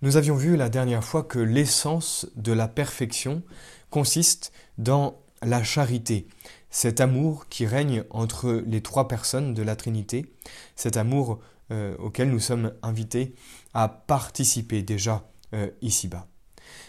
Nous 0.00 0.16
avions 0.16 0.36
vu 0.36 0.56
la 0.56 0.68
dernière 0.68 1.02
fois 1.02 1.24
que 1.24 1.40
l'essence 1.40 2.28
de 2.36 2.52
la 2.52 2.68
perfection 2.68 3.42
consiste 3.90 4.52
dans 4.78 5.18
la 5.42 5.64
charité, 5.64 6.28
cet 6.70 7.00
amour 7.00 7.48
qui 7.48 7.66
règne 7.66 8.04
entre 8.10 8.62
les 8.64 8.80
trois 8.80 9.08
personnes 9.08 9.54
de 9.54 9.62
la 9.62 9.74
Trinité, 9.74 10.32
cet 10.76 10.96
amour 10.96 11.40
euh, 11.72 11.96
auquel 11.98 12.30
nous 12.30 12.38
sommes 12.38 12.72
invités 12.82 13.34
à 13.74 13.88
participer 13.88 14.82
déjà 14.82 15.28
euh, 15.52 15.68
ici-bas. 15.82 16.28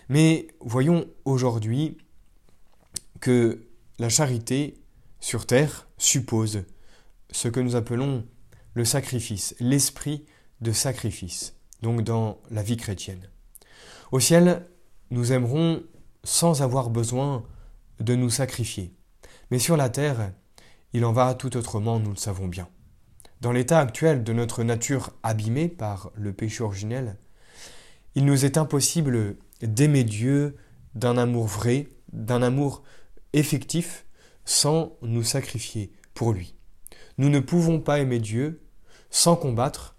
Mais 0.07 0.47
voyons 0.61 1.07
aujourd'hui 1.25 1.97
que 3.21 3.65
la 3.97 4.09
charité 4.09 4.75
sur 5.19 5.47
terre 5.47 5.87
suppose 5.97 6.63
ce 7.31 7.47
que 7.47 7.59
nous 7.59 7.75
appelons 7.75 8.23
le 8.75 8.85
sacrifice, 8.85 9.55
l'esprit 9.59 10.25
de 10.61 10.71
sacrifice 10.71 11.58
donc 11.81 12.01
dans 12.01 12.39
la 12.49 12.63
vie 12.63 12.77
chrétienne. 12.77 13.29
Au 14.11 14.19
ciel, 14.19 14.65
nous 15.11 15.31
aimerons 15.31 15.83
sans 16.23 16.61
avoir 16.61 16.89
besoin 16.89 17.43
de 17.99 18.15
nous 18.15 18.29
sacrifier. 18.29 18.93
Mais 19.51 19.59
sur 19.59 19.77
la 19.77 19.89
terre, 19.89 20.31
il 20.93 21.05
en 21.05 21.11
va 21.11 21.33
tout 21.33 21.55
autrement, 21.57 21.99
nous 21.99 22.11
le 22.11 22.15
savons 22.15 22.47
bien. 22.47 22.67
Dans 23.41 23.51
l'état 23.51 23.79
actuel 23.79 24.23
de 24.23 24.33
notre 24.33 24.63
nature 24.63 25.11
abîmée 25.23 25.69
par 25.69 26.11
le 26.15 26.33
péché 26.33 26.63
originel, 26.63 27.17
il 28.15 28.25
nous 28.25 28.43
est 28.45 28.57
impossible 28.57 29.37
d'aimer 29.61 30.03
Dieu 30.03 30.57
d'un 30.95 31.17
amour 31.17 31.45
vrai, 31.45 31.87
d'un 32.11 32.41
amour 32.41 32.83
effectif, 33.33 34.05
sans 34.45 34.97
nous 35.01 35.23
sacrifier 35.23 35.91
pour 36.13 36.33
lui. 36.33 36.55
Nous 37.17 37.29
ne 37.29 37.39
pouvons 37.39 37.79
pas 37.79 37.99
aimer 37.99 38.19
Dieu 38.19 38.61
sans 39.09 39.35
combattre, 39.35 39.95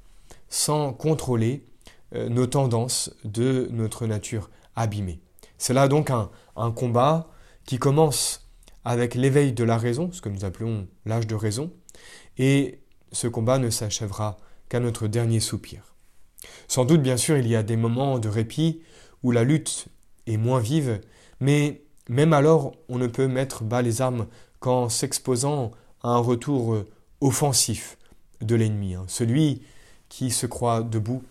sans 0.49 0.93
contrôler, 0.93 1.67
nos 2.13 2.47
tendances 2.47 3.11
de 3.25 3.69
notre 3.71 4.07
nature 4.07 4.51
abîmée. 4.77 5.21
C'est 5.59 5.75
là 5.75 5.89
donc 5.89 6.11
un, 6.11 6.31
un 6.57 6.73
combat 6.73 7.29
qui 7.65 7.79
commence 7.79 8.49
avec 8.85 9.15
l'éveil 9.15 9.53
de 9.53 9.65
la 9.65 9.77
raison, 9.77 10.11
ce 10.13 10.21
que 10.21 10.29
nous 10.29 10.45
appelons 10.45 10.89
l'âge 11.05 11.27
de 11.27 11.35
raison, 11.35 11.71
et 12.39 12.81
ce 13.13 13.29
combat 13.29 13.59
ne 13.59 13.71
s'achèvera 13.71 14.39
qu'à 14.69 14.81
notre 14.81 15.07
dernier 15.07 15.41
soupir. 15.41 15.95
Sans 16.69 16.85
doute, 16.85 17.03
bien 17.03 17.17
sûr, 17.17 17.37
il 17.37 17.47
y 17.47 17.57
a 17.57 17.63
des 17.63 17.77
moments 17.77 18.19
de 18.19 18.29
répit 18.29 18.81
où 19.23 19.33
la 19.33 19.45
lutte 19.45 19.87
est 20.27 20.37
moins 20.37 20.61
vive, 20.61 21.01
mais 21.41 21.83
même 22.09 22.33
alors, 22.33 22.73
on 22.89 22.99
ne 22.99 23.07
peut 23.07 23.29
mettre 23.29 23.63
bas 23.63 23.83
les 23.83 24.01
armes 24.01 24.27
qu'en 24.59 24.89
s'exposant 24.89 25.71
à 26.03 26.09
un 26.09 26.19
retour 26.19 26.85
offensif 27.21 27.99
de 28.41 28.55
l'ennemi, 28.55 28.95
hein. 28.95 29.05
celui 29.07 29.63
qui 30.09 30.31
se 30.31 30.47
croit 30.47 30.83
debout 30.83 31.23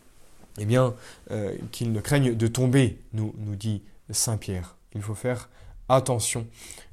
eh 0.60 0.66
bien, 0.66 0.94
euh, 1.32 1.56
qu'ils 1.72 1.92
ne 1.92 2.02
craignent 2.02 2.36
de 2.36 2.48
tomber, 2.48 3.02
nous, 3.14 3.34
nous 3.38 3.56
dit 3.56 3.82
Saint 4.12 4.38
Pierre. 4.38 4.76
Il 4.94 5.02
faut 5.02 5.16
faire 5.16 5.50
attention 5.88 6.48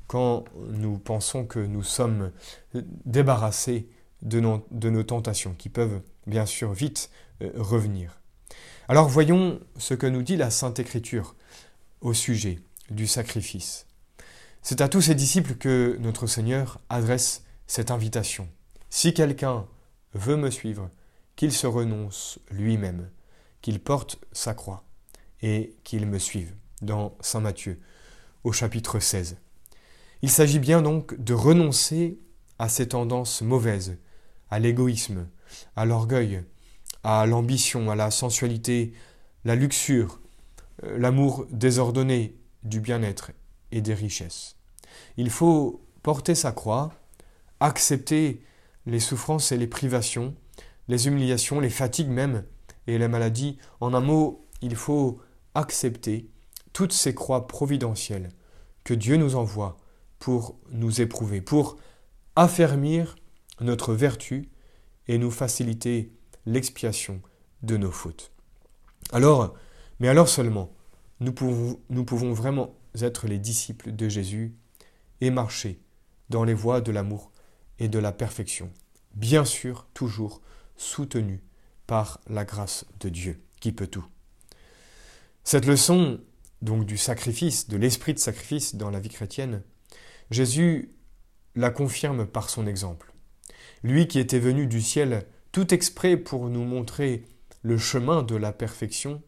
quand 0.06 0.44
nous 0.70 0.98
pensons 0.98 1.44
que 1.44 1.58
nous 1.58 1.82
sommes 1.82 2.30
débarrassés 3.04 3.88
de 4.22 4.40
nos, 4.40 5.02
tentations, 5.02 5.54
qui 5.58 5.68
peuvent 5.68 6.00
bien 6.26 6.46
sûr 6.46 6.72
vite 6.72 7.10
euh, 7.42 7.50
revenir. 7.56 8.20
Alors 8.88 9.08
voyons 9.08 9.60
ce 9.78 9.94
que 9.94 10.06
nous 10.06 10.22
dit 10.22 10.36
la 10.36 10.50
Sainte 10.50 10.78
Écriture 10.78 11.34
au 12.00 12.14
sujet 12.14 12.60
du 12.90 13.06
sacrifice. 13.06 13.86
C'est 14.62 14.80
à 14.80 14.88
tous 14.88 15.02
ses 15.02 15.14
disciples 15.14 15.54
que 15.54 15.96
notre 16.00 16.26
Seigneur 16.26 16.80
adresse 16.88 17.44
cette 17.66 17.90
invitation. 17.90 18.48
Si 18.90 19.12
quelqu'un 19.12 19.66
veut 20.14 20.36
me 20.36 20.50
suivre, 20.50 20.88
qu'il 21.34 21.52
se 21.52 21.66
renonce 21.66 22.38
lui-même, 22.50 23.08
qu'il 23.66 23.80
porte 23.80 24.20
sa 24.30 24.54
croix 24.54 24.84
et 25.42 25.74
qu'il 25.82 26.06
me 26.06 26.20
suive, 26.20 26.54
dans 26.82 27.16
Saint 27.18 27.40
Matthieu, 27.40 27.80
au 28.44 28.52
chapitre 28.52 29.00
16. 29.00 29.38
Il 30.22 30.30
s'agit 30.30 30.60
bien 30.60 30.82
donc 30.82 31.20
de 31.20 31.34
renoncer 31.34 32.20
à 32.60 32.68
ces 32.68 32.86
tendances 32.86 33.42
mauvaises, 33.42 33.98
à 34.50 34.60
l'égoïsme, 34.60 35.26
à 35.74 35.84
l'orgueil, 35.84 36.44
à 37.02 37.26
l'ambition, 37.26 37.90
à 37.90 37.96
la 37.96 38.12
sensualité, 38.12 38.92
la 39.44 39.56
luxure, 39.56 40.20
euh, 40.84 40.96
l'amour 40.96 41.44
désordonné 41.50 42.36
du 42.62 42.78
bien-être 42.78 43.32
et 43.72 43.80
des 43.80 43.94
richesses. 43.94 44.54
Il 45.16 45.28
faut 45.28 45.84
porter 46.04 46.36
sa 46.36 46.52
croix, 46.52 46.92
accepter 47.58 48.44
les 48.86 49.00
souffrances 49.00 49.50
et 49.50 49.56
les 49.56 49.66
privations, 49.66 50.36
les 50.86 51.08
humiliations, 51.08 51.58
les 51.58 51.68
fatigues 51.68 52.10
même, 52.10 52.44
et 52.86 52.98
la 52.98 53.08
maladie. 53.08 53.58
En 53.80 53.94
un 53.94 54.00
mot, 54.00 54.46
il 54.62 54.76
faut 54.76 55.20
accepter 55.54 56.28
toutes 56.72 56.92
ces 56.92 57.14
croix 57.14 57.46
providentielles 57.46 58.30
que 58.84 58.94
Dieu 58.94 59.16
nous 59.16 59.36
envoie 59.36 59.76
pour 60.18 60.58
nous 60.70 61.00
éprouver, 61.00 61.40
pour 61.40 61.76
affermir 62.36 63.16
notre 63.60 63.94
vertu 63.94 64.50
et 65.08 65.18
nous 65.18 65.30
faciliter 65.30 66.12
l'expiation 66.44 67.20
de 67.62 67.76
nos 67.76 67.90
fautes. 67.90 68.32
Alors, 69.12 69.54
mais 70.00 70.08
alors 70.08 70.28
seulement, 70.28 70.72
nous 71.20 71.32
pouvons, 71.32 71.80
nous 71.90 72.04
pouvons 72.04 72.32
vraiment 72.32 72.74
être 73.00 73.26
les 73.26 73.38
disciples 73.38 73.92
de 73.92 74.08
Jésus 74.08 74.54
et 75.20 75.30
marcher 75.30 75.80
dans 76.28 76.44
les 76.44 76.54
voies 76.54 76.80
de 76.80 76.92
l'amour 76.92 77.32
et 77.78 77.88
de 77.88 77.98
la 77.98 78.12
perfection, 78.12 78.70
bien 79.14 79.44
sûr 79.44 79.86
toujours 79.94 80.40
soutenus 80.76 81.40
par 81.86 82.20
la 82.28 82.44
grâce 82.44 82.84
de 83.00 83.08
Dieu, 83.08 83.40
qui 83.60 83.72
peut 83.72 83.86
tout. 83.86 84.06
Cette 85.44 85.66
leçon, 85.66 86.20
donc 86.62 86.84
du 86.84 86.96
sacrifice, 86.96 87.68
de 87.68 87.76
l'esprit 87.76 88.14
de 88.14 88.18
sacrifice 88.18 88.74
dans 88.74 88.90
la 88.90 89.00
vie 89.00 89.08
chrétienne, 89.08 89.62
Jésus 90.30 90.90
la 91.54 91.70
confirme 91.70 92.26
par 92.26 92.50
son 92.50 92.66
exemple. 92.66 93.12
Lui 93.82 94.08
qui 94.08 94.18
était 94.18 94.38
venu 94.38 94.66
du 94.66 94.82
ciel 94.82 95.26
tout 95.52 95.72
exprès 95.72 96.16
pour 96.16 96.48
nous 96.48 96.64
montrer 96.64 97.24
le 97.62 97.78
chemin 97.78 98.22
de 98.22 98.36
la 98.36 98.52
perfection, 98.52 99.22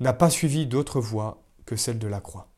n'a 0.00 0.12
pas 0.12 0.30
suivi 0.30 0.66
d'autre 0.66 1.00
voie 1.00 1.44
que 1.64 1.76
celle 1.76 1.98
de 1.98 2.08
la 2.08 2.20
croix. 2.20 2.50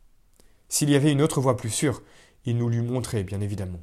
S'il 0.68 0.90
y 0.90 0.94
avait 0.94 1.12
une 1.12 1.22
autre 1.22 1.40
voie 1.40 1.56
plus 1.56 1.70
sûre, 1.70 2.02
il 2.44 2.56
nous 2.56 2.68
l'eût 2.68 2.82
montré, 2.82 3.24
bien 3.24 3.40
évidemment. 3.40 3.80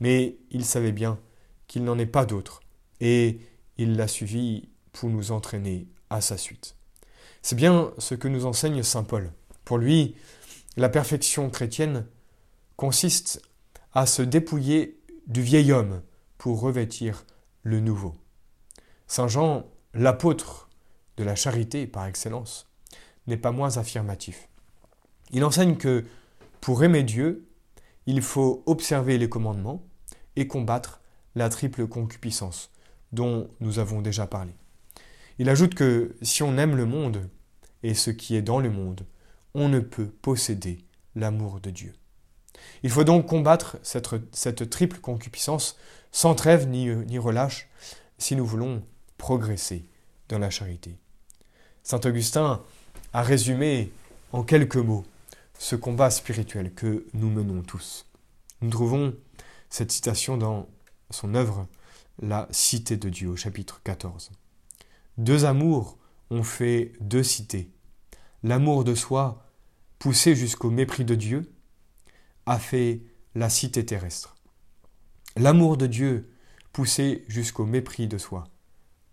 Mais 0.00 0.38
il 0.50 0.64
savait 0.64 0.92
bien 0.92 1.18
qu'il 1.66 1.84
n'en 1.84 1.98
est 1.98 2.06
pas 2.06 2.24
d'autre, 2.24 2.60
et 3.00 3.40
il 3.78 3.96
l'a 3.96 4.08
suivi 4.08 4.68
pour 4.92 5.08
nous 5.08 5.32
entraîner 5.32 5.88
à 6.10 6.20
sa 6.20 6.36
suite. 6.36 6.76
C'est 7.42 7.56
bien 7.56 7.92
ce 7.98 8.14
que 8.14 8.28
nous 8.28 8.44
enseigne 8.46 8.82
Saint 8.82 9.04
Paul. 9.04 9.32
Pour 9.64 9.78
lui, 9.78 10.14
la 10.76 10.88
perfection 10.88 11.48
chrétienne 11.50 12.06
consiste 12.76 13.42
à 13.92 14.06
se 14.06 14.22
dépouiller 14.22 15.00
du 15.26 15.42
vieil 15.42 15.72
homme 15.72 16.02
pour 16.38 16.60
revêtir 16.60 17.24
le 17.62 17.80
nouveau. 17.80 18.14
Saint 19.06 19.28
Jean, 19.28 19.66
l'apôtre 19.94 20.68
de 21.16 21.24
la 21.24 21.34
charité 21.34 21.86
par 21.86 22.06
excellence, 22.06 22.68
n'est 23.26 23.36
pas 23.36 23.52
moins 23.52 23.76
affirmatif. 23.76 24.48
Il 25.32 25.44
enseigne 25.44 25.76
que 25.76 26.04
pour 26.60 26.82
aimer 26.84 27.02
Dieu, 27.02 27.48
il 28.06 28.22
faut 28.22 28.62
observer 28.66 29.18
les 29.18 29.28
commandements 29.28 29.82
et 30.36 30.46
combattre 30.46 31.00
la 31.34 31.48
triple 31.48 31.86
concupiscence, 31.86 32.70
dont 33.12 33.50
nous 33.60 33.78
avons 33.78 34.00
déjà 34.00 34.26
parlé. 34.26 34.52
Il 35.38 35.48
ajoute 35.48 35.74
que 35.74 36.14
si 36.22 36.42
on 36.42 36.58
aime 36.58 36.76
le 36.76 36.86
monde 36.86 37.28
et 37.82 37.94
ce 37.94 38.10
qui 38.10 38.36
est 38.36 38.42
dans 38.42 38.60
le 38.60 38.70
monde, 38.70 39.06
on 39.54 39.68
ne 39.68 39.80
peut 39.80 40.06
posséder 40.06 40.84
l'amour 41.14 41.60
de 41.60 41.70
Dieu. 41.70 41.94
Il 42.82 42.90
faut 42.90 43.04
donc 43.04 43.26
combattre 43.26 43.78
cette, 43.82 44.70
triple 44.70 44.98
concupiscence 44.98 45.76
sans 46.12 46.34
trêve 46.34 46.68
ni, 46.68 46.86
ni 46.88 47.18
relâche 47.18 47.68
si 48.18 48.36
nous 48.36 48.46
voulons 48.46 48.82
progresser 49.16 49.86
dans 50.28 50.38
la 50.38 50.50
charité. 50.50 50.98
Saint 51.82 52.00
Augustin 52.04 52.62
a 53.12 53.22
résumé 53.22 53.90
en 54.32 54.42
quelques 54.42 54.76
mots 54.76 55.04
ce 55.58 55.76
combat 55.76 56.10
spirituel 56.10 56.72
que 56.72 57.06
nous 57.12 57.30
menons 57.30 57.62
tous. 57.62 58.06
Nous 58.60 58.70
trouvons 58.70 59.14
cette 59.68 59.92
citation 59.92 60.36
dans 60.36 60.68
son 61.10 61.34
œuvre 61.34 61.66
la 62.20 62.46
cité 62.50 62.96
de 62.96 63.08
Dieu 63.08 63.28
au 63.28 63.36
chapitre 63.36 63.80
14. 63.82 64.30
Deux 65.18 65.44
amours 65.44 65.98
ont 66.30 66.42
fait 66.42 66.92
deux 67.00 67.22
cités. 67.22 67.70
L'amour 68.42 68.84
de 68.84 68.94
soi, 68.94 69.46
poussé 69.98 70.34
jusqu'au 70.34 70.70
mépris 70.70 71.04
de 71.04 71.14
Dieu, 71.14 71.52
a 72.46 72.58
fait 72.58 73.02
la 73.34 73.48
cité 73.48 73.84
terrestre. 73.84 74.36
L'amour 75.36 75.76
de 75.76 75.86
Dieu, 75.86 76.30
poussé 76.72 77.24
jusqu'au 77.28 77.66
mépris 77.66 78.06
de 78.06 78.18
soi, 78.18 78.48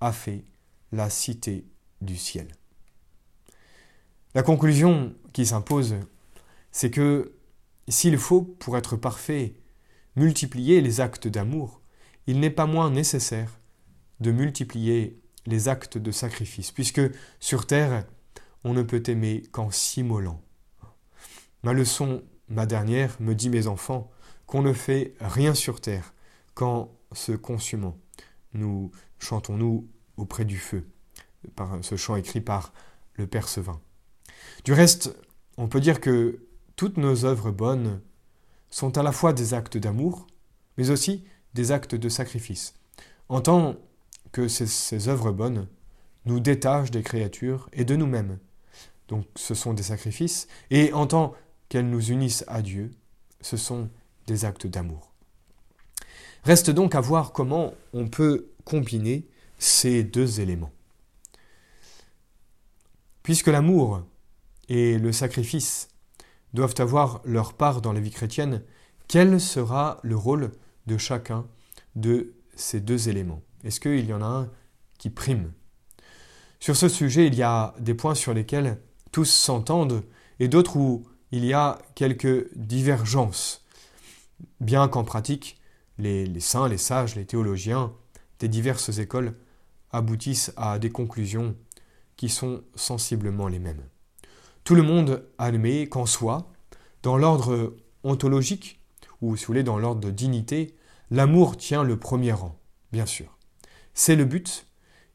a 0.01 0.11
fait 0.11 0.43
la 0.91 1.09
cité 1.09 1.65
du 2.01 2.17
ciel. 2.17 2.47
La 4.35 4.43
conclusion 4.43 5.13
qui 5.33 5.45
s'impose, 5.45 5.95
c'est 6.71 6.91
que 6.91 7.33
s'il 7.87 8.17
faut, 8.17 8.41
pour 8.41 8.77
être 8.77 8.95
parfait, 8.95 9.55
multiplier 10.15 10.81
les 10.81 10.99
actes 11.01 11.27
d'amour, 11.27 11.76
il 12.27 12.39
n'est 12.39 12.49
pas 12.51 12.65
moins 12.65 12.91
nécessaire 12.91 13.59
de 14.19 14.31
multiplier 14.31 15.19
les 15.45 15.69
actes 15.69 15.97
de 15.97 16.11
sacrifice, 16.11 16.71
puisque 16.71 17.01
sur 17.39 17.65
terre, 17.65 18.05
on 18.63 18.73
ne 18.73 18.83
peut 18.83 19.03
aimer 19.07 19.43
qu'en 19.51 19.71
s'immolant. 19.71 20.41
Ma 21.63 21.73
leçon, 21.73 22.23
ma 22.49 22.65
dernière, 22.65 23.15
me 23.19 23.33
dit 23.33 23.49
mes 23.49 23.67
enfants, 23.67 24.11
qu'on 24.45 24.61
ne 24.61 24.73
fait 24.73 25.13
rien 25.19 25.53
sur 25.53 25.81
terre 25.81 26.13
qu'en 26.53 26.91
se 27.13 27.31
consumant. 27.31 27.97
Nous 28.53 28.91
chantons-nous 29.19 29.87
auprès 30.17 30.45
du 30.45 30.57
feu, 30.57 30.87
par 31.55 31.77
ce 31.81 31.95
chant 31.95 32.15
écrit 32.15 32.41
par 32.41 32.73
le 33.15 33.27
Père 33.27 33.47
Sevin. 33.47 33.79
Du 34.63 34.73
reste, 34.73 35.15
on 35.57 35.67
peut 35.67 35.79
dire 35.79 36.01
que 36.01 36.47
toutes 36.75 36.97
nos 36.97 37.25
œuvres 37.25 37.51
bonnes 37.51 38.01
sont 38.69 38.97
à 38.97 39.03
la 39.03 39.11
fois 39.11 39.33
des 39.33 39.53
actes 39.53 39.77
d'amour, 39.77 40.27
mais 40.77 40.89
aussi 40.89 41.25
des 41.53 41.71
actes 41.71 41.95
de 41.95 42.09
sacrifice, 42.09 42.73
en 43.29 43.41
tant 43.41 43.75
que 44.31 44.47
ces, 44.47 45.07
œuvres 45.07 45.31
bonnes 45.31 45.67
nous 46.25 46.39
détachent 46.39 46.91
des 46.91 47.03
créatures 47.03 47.69
et 47.73 47.85
de 47.85 47.95
nous-mêmes. 47.95 48.37
Donc 49.07 49.25
ce 49.35 49.55
sont 49.55 49.73
des 49.73 49.83
sacrifices, 49.83 50.47
et 50.69 50.93
en 50.93 51.07
tant 51.07 51.33
qu'elles 51.69 51.89
nous 51.89 52.11
unissent 52.11 52.43
à 52.47 52.61
Dieu, 52.61 52.91
ce 53.41 53.57
sont 53.57 53.89
des 54.27 54.45
actes 54.45 54.67
d'amour. 54.67 55.13
Reste 56.43 56.69
donc 56.69 56.95
à 56.95 57.01
voir 57.01 57.31
comment 57.31 57.73
on 57.93 58.07
peut 58.07 58.51
combiner 58.65 59.27
ces 59.59 60.03
deux 60.03 60.39
éléments. 60.39 60.71
Puisque 63.23 63.47
l'amour 63.47 64.03
et 64.69 64.97
le 64.97 65.11
sacrifice 65.11 65.89
doivent 66.53 66.75
avoir 66.77 67.21
leur 67.25 67.53
part 67.53 67.81
dans 67.81 67.93
la 67.93 67.99
vie 67.99 68.11
chrétienne, 68.11 68.63
quel 69.07 69.39
sera 69.39 69.99
le 70.03 70.15
rôle 70.15 70.51
de 70.87 70.97
chacun 70.97 71.45
de 71.95 72.33
ces 72.55 72.79
deux 72.79 73.09
éléments. 73.09 73.41
Est-ce 73.63 73.79
qu'il 73.79 74.05
y 74.05 74.13
en 74.13 74.21
a 74.21 74.25
un 74.25 74.49
qui 74.97 75.09
prime? 75.09 75.51
Sur 76.59 76.75
ce 76.75 76.89
sujet, 76.89 77.27
il 77.27 77.35
y 77.35 77.43
a 77.43 77.75
des 77.79 77.93
points 77.93 78.15
sur 78.15 78.33
lesquels 78.33 78.79
tous 79.11 79.25
s'entendent 79.25 80.03
et 80.39 80.47
d'autres 80.47 80.77
où 80.77 81.05
il 81.31 81.45
y 81.45 81.53
a 81.53 81.79
quelques 81.95 82.47
divergences, 82.55 83.65
bien 84.59 84.87
qu'en 84.87 85.03
pratique, 85.03 85.59
les, 85.97 86.39
saints, 86.39 86.67
les 86.67 86.77
sages, 86.77 87.15
les 87.15 87.25
théologiens 87.25 87.93
des 88.39 88.47
diverses 88.47 88.97
écoles 88.97 89.33
aboutissent 89.91 90.53
à 90.57 90.79
des 90.79 90.89
conclusions 90.89 91.55
qui 92.15 92.29
sont 92.29 92.63
sensiblement 92.75 93.47
les 93.47 93.59
mêmes. 93.59 93.83
Tout 94.63 94.75
le 94.75 94.83
monde 94.83 95.27
admet 95.37 95.87
qu'en 95.87 96.05
soi, 96.05 96.51
dans 97.03 97.17
l'ordre 97.17 97.75
ontologique, 98.03 98.79
ou 99.21 99.35
si 99.35 99.45
vous 99.45 99.47
voulez, 99.47 99.63
dans 99.63 99.79
l'ordre 99.79 100.01
de 100.01 100.11
dignité, 100.11 100.75
l'amour 101.11 101.57
tient 101.57 101.83
le 101.83 101.97
premier 101.97 102.31
rang, 102.31 102.59
bien 102.91 103.05
sûr. 103.05 103.37
C'est 103.93 104.15
le 104.15 104.25
but 104.25 104.67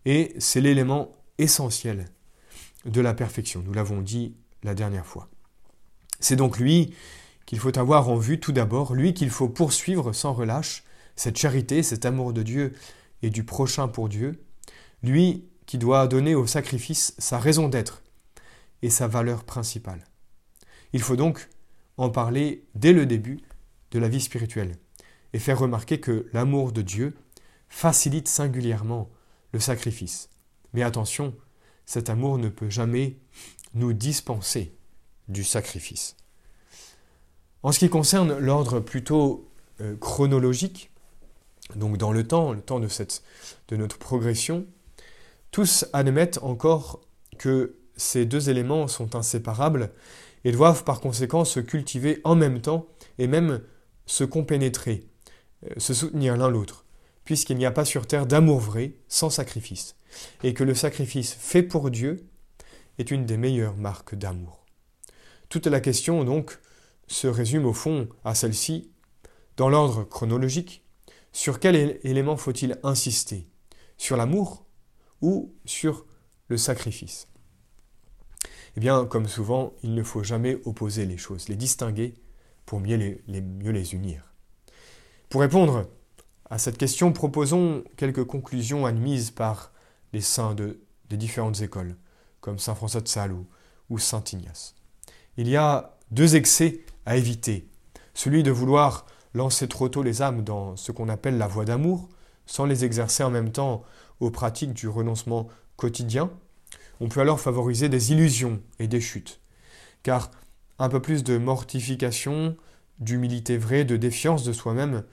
et 0.05 0.35
c'est 0.39 0.61
l'élément 0.61 1.17
essentiel 1.39 2.06
de 2.85 3.00
la 3.00 3.15
perfection. 3.15 3.62
Nous 3.65 3.73
l'avons 3.73 4.00
dit 4.00 4.35
la 4.62 4.75
dernière 4.75 5.06
fois. 5.06 5.29
C'est 6.21 6.37
donc 6.37 6.59
lui 6.59 6.94
qu'il 7.47 7.59
faut 7.59 7.77
avoir 7.79 8.09
en 8.09 8.17
vue 8.17 8.41
tout 8.41 8.53
d'abord, 8.53 8.94
lui 8.94 9.15
qu'il 9.15 9.31
faut 9.31 9.49
poursuivre 9.49 10.12
sans 10.12 10.33
relâche, 10.33 10.85
cette 11.17 11.37
charité, 11.37 11.83
cet 11.83 12.06
amour 12.06 12.33
de 12.33 12.43
Dieu 12.43 12.73
et 13.23 13.31
du 13.31 13.45
prochain 13.45 13.88
pour 13.88 14.09
Dieu, 14.09 14.43
lui 15.03 15.45
qui 15.67 15.79
doit 15.79 16.06
donner 16.06 16.35
au 16.35 16.47
sacrifice 16.47 17.15
sa 17.19 17.38
raison 17.38 17.69
d'être 17.69 18.03
et 18.83 18.91
sa 18.91 19.06
valeur 19.06 19.45
principale. 19.45 20.05
Il 20.93 21.03
faut 21.03 21.17
donc 21.17 21.49
en 21.97 22.11
parler 22.11 22.65
dès 22.75 22.93
le 22.93 23.06
début 23.06 23.41
de 23.91 23.99
la 23.99 24.09
vie 24.09 24.21
spirituelle 24.21 24.77
et 25.32 25.38
faire 25.38 25.58
remarquer 25.58 26.00
que 26.00 26.26
l'amour 26.32 26.73
de 26.73 26.82
Dieu 26.82 27.14
facilite 27.69 28.29
singulièrement 28.29 29.11
le 29.52 29.61
sacrifice. 29.61 30.29
Mais 30.73 30.82
attention, 30.82 31.34
cet 31.84 32.11
amour 32.11 32.38
ne 32.38 32.49
peut 32.49 32.70
jamais 32.70 33.19
nous 33.75 33.93
dispenser 33.93 34.75
du 35.29 35.44
sacrifice. 35.44 36.17
En 37.62 37.73
ce 37.73 37.79
qui 37.79 37.88
concerne 37.88 38.38
l'ordre 38.38 38.81
plutôt 38.81 39.49
euh, 39.81 39.96
chronologique, 39.96 40.90
donc 41.76 41.96
dans 41.96 42.12
le 42.12 42.26
temps, 42.26 42.52
le 42.52 42.61
temps 42.61 42.81
de, 42.81 43.76
notre 43.76 43.99
progression, 43.99 44.67
tous 45.50 45.87
admettent 45.93 46.38
encore 46.43 47.00
que 47.38 47.76
ces 47.96 48.25
deux 48.25 48.50
éléments 48.50 48.88
sont 48.88 49.14
inséparables 49.14 49.90
et 50.44 50.52
doivent 50.52 50.85
par 50.85 51.00
conséquent 51.00 51.44
se 51.44 51.61
cultiver 51.61 52.20
en 52.25 52.35
même 52.35 52.61
temps 52.61 52.87
et 53.19 53.26
même 53.26 53.62
se 54.06 54.25
compénétrer, 54.25 55.06
se 55.76 55.94
soutenir 55.94 56.37
l'un 56.37 56.49
l'autre, 56.49 56.85
puisqu'il 57.25 57.56
n'y 57.56 57.67
a 57.67 57.70
pas 57.70 57.85
sur 57.85 58.06
terre 58.06 58.26
d'amour 58.26 58.59
vrai 58.59 58.94
sans 59.09 59.31
sacrifice, 59.31 59.97
et 60.43 60.55
que 60.55 60.64
le 60.64 60.75
sacrifice 60.75 61.32
fait 61.32 61.62
pour 61.62 61.91
Dieu 61.91 62.26
est 62.99 63.11
une 63.11 63.26
des 63.26 63.37
meilleures 63.37 63.76
marques 63.76 64.14
d'amour. 64.14 64.64
Toute 65.49 65.67
la 65.67 65.81
question 65.81 66.25
donc 66.25 66.59
se 67.06 67.26
résume 67.26 67.67
au 67.67 67.73
fond 67.73 68.09
à 68.25 68.35
celle-ci, 68.35 68.91
dans 69.56 69.69
l'ordre 69.69 70.05
chronologique, 70.05 70.85
sur 71.32 71.61
quel 71.61 71.99
élément 72.05 72.37
faut-il 72.37 72.79
insister? 72.82 73.49
Sur 73.97 74.17
l'amour 74.17 74.67
ou 75.20 75.55
sur 75.64 76.06
le 76.49 76.56
sacrifice? 76.56 77.29
Eh 78.76 78.81
bien, 78.81 79.05
comme 79.05 79.29
souvent, 79.29 79.75
il 79.82 79.94
ne 79.94 80.03
faut 80.03 80.23
jamais 80.23 80.59
opposer 80.64 81.06
les 81.06 81.19
choses, 81.19 81.49
les 81.49 81.56
distinguer 81.56 82.14
pour 82.64 82.81
mieux 82.81 82.97
les, 83.26 83.41
mieux 83.41 83.70
les 83.70 83.94
unir. 83.94 84.31
Pour 85.32 85.40
répondre 85.40 85.87
à 86.50 86.58
cette 86.58 86.76
question, 86.76 87.11
proposons 87.11 87.84
quelques 87.96 88.25
conclusions 88.25 88.84
admises 88.84 89.31
par 89.31 89.73
les 90.12 90.20
saints 90.20 90.55
de, 90.55 90.82
des 91.08 91.17
différentes 91.17 91.62
écoles, 91.62 91.96
comme 92.43 92.58
Saint 92.58 92.75
François 92.75 93.00
de 93.00 93.08
Sales 93.08 93.34
ou 93.88 93.99
Saint 93.99 94.23
Ignace. 94.31 94.75
Il 95.38 95.49
y 95.49 95.56
a 95.56 95.96
deux 96.11 96.37
excès 96.37 96.84
à 97.06 97.17
éviter. 97.17 97.67
Celui 98.12 98.43
de 98.43 98.50
vouloir 98.50 99.06
lancer 99.32 99.69
trop 99.69 99.88
tôt 99.88 100.02
les 100.02 100.20
âmes 100.20 100.44
dans 100.44 100.76
ce 100.76 100.93
qu'on 100.93 101.08
appelle 101.08 101.38
la 101.38 101.46
voie 101.46 101.64
d'amour, 101.64 102.11
sans 102.44 102.67
les 102.67 102.85
exercer 102.85 103.23
en 103.23 103.31
même 103.31 103.52
temps 103.52 103.85
aux 104.20 104.31
pratiques 104.31 104.75
du 104.75 104.87
renoncement 104.87 105.49
quotidien. 105.78 106.31
On 107.00 107.08
peut 107.08 107.20
alors 107.20 107.40
favoriser 107.40 107.88
des 107.88 108.12
illusions 108.12 108.61
et 108.78 108.87
des 108.87 109.00
chutes. 109.00 109.40
Car 110.02 110.31
un 110.78 110.90
peu 110.90 111.00
plus 111.00 111.25
de 111.25 111.38
mortification, 111.38 112.55
d'humilité 113.02 113.56
vraie, 113.56 113.84
de 113.84 113.96
défiance 113.96 114.44
de 114.44 114.52
soi-même, 114.52 115.04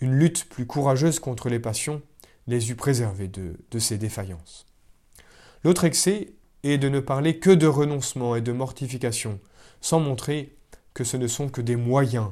une 0.00 0.14
lutte 0.14 0.48
plus 0.48 0.66
courageuse 0.66 1.18
contre 1.20 1.48
les 1.48 1.58
passions 1.58 2.02
les 2.48 2.70
eût 2.70 2.76
préservés 2.76 3.28
de, 3.28 3.78
ces 3.78 3.98
défaillances. 3.98 4.66
L'autre 5.64 5.84
excès 5.84 6.32
est 6.64 6.78
de 6.78 6.88
ne 6.88 6.98
parler 6.98 7.38
que 7.38 7.50
de 7.50 7.66
renoncement 7.66 8.34
et 8.34 8.40
de 8.40 8.52
mortification, 8.52 9.38
sans 9.80 10.00
montrer 10.00 10.56
que 10.94 11.04
ce 11.04 11.16
ne 11.16 11.28
sont 11.28 11.48
que 11.48 11.60
des 11.60 11.76
moyens 11.76 12.30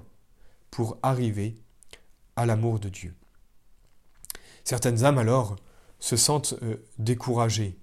pour 0.71 0.99
arriver 1.03 1.57
à 2.35 2.47
l'amour 2.47 2.81
de 2.81 2.89
Dieu. 2.89 3.15
Certaines 4.65 5.05
âmes 5.05 5.19
alors 5.19 5.57
se 6.01 6.17
sentent 6.17 6.55
euh, 6.63 6.77
découragées. 6.99 7.79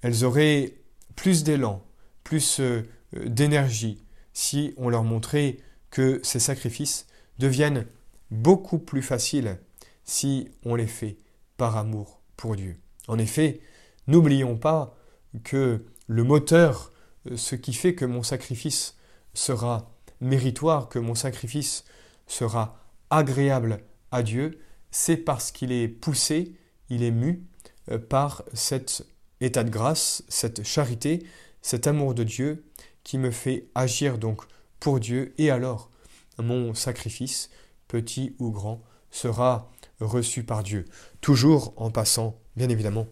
Elles 0.00 0.24
auraient 0.24 0.74
plus 1.16 1.42
d'élan, 1.42 1.84
plus 2.24 2.60
euh, 2.60 2.82
d'énergie 3.26 4.04
si 4.32 4.74
on 4.76 4.88
leur 4.88 5.04
montrait 5.04 5.58
que 5.92 6.18
ces 6.24 6.40
sacrifices 6.40 7.06
deviennent 7.38 7.86
beaucoup 8.32 8.78
plus 8.78 9.02
faciles 9.02 9.60
si 10.04 10.48
on 10.64 10.74
les 10.74 10.88
fait 10.88 11.18
par 11.56 11.76
amour 11.76 12.20
pour 12.36 12.56
Dieu. 12.56 12.76
En 13.06 13.18
effet, 13.18 13.60
n'oublions 14.08 14.56
pas 14.56 14.96
que 15.44 15.84
le 16.08 16.24
moteur, 16.24 16.92
euh, 17.30 17.36
ce 17.36 17.54
qui 17.54 17.72
fait 17.72 17.94
que 17.94 18.04
mon 18.04 18.22
sacrifice 18.22 18.96
sera 19.34 19.94
méritoire, 20.20 20.88
que 20.88 20.98
mon 20.98 21.14
sacrifice 21.14 21.84
sera 22.26 22.78
agréable 23.10 23.78
à 24.10 24.22
Dieu, 24.22 24.58
c'est 24.90 25.16
parce 25.16 25.52
qu'il 25.52 25.72
est 25.72 25.88
poussé, 25.88 26.56
il 26.88 27.02
est 27.02 27.10
mu 27.10 27.44
euh, 27.90 27.98
par 27.98 28.44
cet 28.54 29.06
état 29.40 29.62
de 29.62 29.70
grâce, 29.70 30.24
cette 30.28 30.64
charité, 30.64 31.26
cet 31.60 31.86
amour 31.86 32.14
de 32.14 32.24
Dieu 32.24 32.64
qui 33.04 33.18
me 33.18 33.30
fait 33.30 33.68
agir 33.74 34.16
donc 34.16 34.42
pour 34.82 34.98
Dieu 34.98 35.32
et 35.38 35.48
alors 35.50 35.90
mon 36.38 36.74
sacrifice, 36.74 37.50
petit 37.86 38.34
ou 38.40 38.50
grand, 38.50 38.82
sera 39.12 39.70
reçu 40.00 40.42
par 40.42 40.64
Dieu, 40.64 40.86
toujours 41.20 41.72
en 41.76 41.92
passant, 41.92 42.36
bien 42.56 42.68
évidemment, 42.68 43.06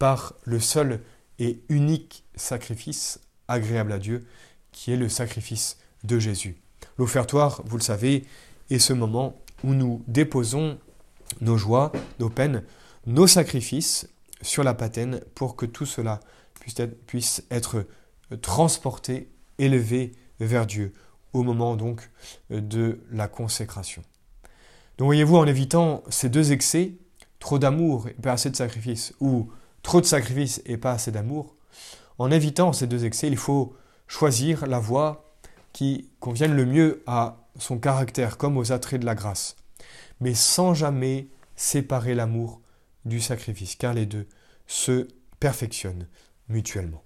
par 0.00 0.34
le 0.42 0.58
seul 0.58 1.00
et 1.38 1.62
unique 1.68 2.24
sacrifice 2.34 3.20
agréable 3.46 3.92
à 3.92 4.00
Dieu, 4.00 4.26
qui 4.72 4.90
est 4.90 4.96
le 4.96 5.08
sacrifice 5.08 5.78
de 6.02 6.18
Jésus. 6.18 6.56
L'offertoire, 6.98 7.62
vous 7.64 7.76
le 7.76 7.82
savez, 7.84 8.24
est 8.68 8.80
ce 8.80 8.92
moment 8.92 9.40
où 9.62 9.72
nous 9.72 10.02
déposons 10.08 10.80
nos 11.40 11.56
joies, 11.56 11.92
nos 12.18 12.28
peines, 12.28 12.64
nos 13.06 13.28
sacrifices 13.28 14.08
sur 14.42 14.64
la 14.64 14.74
patène 14.74 15.20
pour 15.36 15.54
que 15.54 15.64
tout 15.64 15.86
cela 15.86 16.18
puisse 16.58 16.80
être, 16.80 17.06
puisse 17.06 17.44
être 17.52 17.86
transporté, 18.42 19.30
élevé 19.58 20.10
vers 20.40 20.66
Dieu 20.66 20.92
au 21.32 21.42
moment 21.42 21.76
donc 21.76 22.10
de 22.50 23.00
la 23.10 23.28
consécration. 23.28 24.02
Donc 24.98 25.06
voyez-vous, 25.06 25.36
en 25.36 25.46
évitant 25.46 26.02
ces 26.08 26.28
deux 26.28 26.52
excès, 26.52 26.92
trop 27.40 27.58
d'amour 27.58 28.08
et 28.08 28.14
pas 28.14 28.32
assez 28.32 28.50
de 28.50 28.56
sacrifice, 28.56 29.12
ou 29.20 29.50
trop 29.82 30.00
de 30.00 30.06
sacrifice 30.06 30.62
et 30.66 30.76
pas 30.76 30.92
assez 30.92 31.10
d'amour, 31.10 31.56
en 32.18 32.30
évitant 32.30 32.72
ces 32.72 32.86
deux 32.86 33.04
excès, 33.04 33.26
il 33.26 33.36
faut 33.36 33.74
choisir 34.06 34.66
la 34.66 34.78
voie 34.78 35.34
qui 35.72 36.10
convienne 36.20 36.54
le 36.54 36.64
mieux 36.64 37.02
à 37.06 37.48
son 37.58 37.78
caractère 37.78 38.38
comme 38.38 38.56
aux 38.56 38.72
attraits 38.72 39.00
de 39.00 39.06
la 39.06 39.14
grâce, 39.14 39.56
mais 40.20 40.34
sans 40.34 40.74
jamais 40.74 41.28
séparer 41.56 42.14
l'amour 42.14 42.60
du 43.04 43.20
sacrifice, 43.20 43.74
car 43.76 43.92
les 43.92 44.06
deux 44.06 44.26
se 44.66 45.08
perfectionnent 45.40 46.08
mutuellement. 46.48 47.03